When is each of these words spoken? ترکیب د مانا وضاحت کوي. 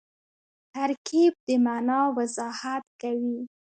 ترکیب 0.73 1.33
د 1.47 1.47
مانا 1.65 1.99
وضاحت 2.17 2.83
کوي. 3.01 3.39